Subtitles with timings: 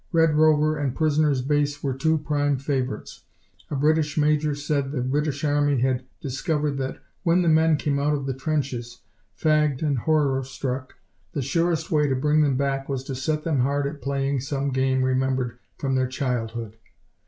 [0.11, 3.21] Red Rover and prisoner's base were two prime favorites.
[3.69, 8.15] A British major said the British Army had discovered that when the men came out
[8.15, 9.03] of the trenches,
[9.39, 10.95] fagged and horror struck,
[11.33, 14.71] the surest way to bring them back was to set them hard at playing some
[14.71, 16.77] game remembered from their childhood.